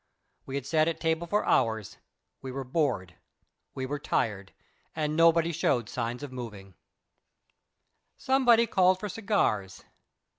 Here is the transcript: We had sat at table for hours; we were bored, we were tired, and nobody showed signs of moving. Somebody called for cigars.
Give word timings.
We 0.47 0.55
had 0.55 0.65
sat 0.65 0.87
at 0.87 0.99
table 0.99 1.27
for 1.27 1.45
hours; 1.45 1.97
we 2.41 2.51
were 2.51 2.63
bored, 2.63 3.17
we 3.75 3.85
were 3.85 3.99
tired, 3.99 4.51
and 4.95 5.15
nobody 5.15 5.51
showed 5.51 5.89
signs 5.89 6.23
of 6.23 6.31
moving. 6.31 6.73
Somebody 8.17 8.65
called 8.65 8.99
for 8.99 9.09
cigars. 9.09 9.83